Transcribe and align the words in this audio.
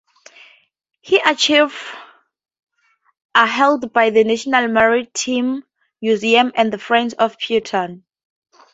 He 1.01 1.21
archives 1.21 1.75
are 3.35 3.45
held 3.45 3.93
by 3.93 4.09
the 4.09 4.23
National 4.23 4.67
Maritime 4.67 5.63
Museum 6.01 6.51
and 6.55 6.73
the 6.73 6.79
Friends 6.79 7.13
of 7.13 7.37
Purton. 7.37 8.03